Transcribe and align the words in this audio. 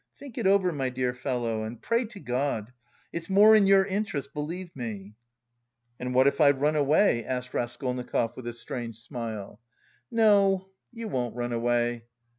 Think 0.17 0.35
it 0.39 0.47
over, 0.47 0.71
my 0.71 0.89
dear 0.89 1.13
fellow, 1.13 1.63
and 1.63 1.79
pray 1.79 2.05
to 2.05 2.19
God. 2.19 2.73
It's 3.13 3.29
more 3.29 3.55
in 3.55 3.67
your 3.67 3.85
interest, 3.85 4.33
believe 4.33 4.75
me." 4.75 5.13
"And 5.99 6.15
what 6.15 6.25
if 6.25 6.41
I 6.41 6.49
run 6.49 6.75
away?" 6.75 7.23
asked 7.23 7.53
Raskolnikov 7.53 8.35
with 8.35 8.47
a 8.47 8.53
strange 8.53 8.97
smile. 8.97 9.61
"No, 10.09 10.71
you 10.91 11.07
won't 11.07 11.35
run 11.35 11.53
away. 11.53 12.05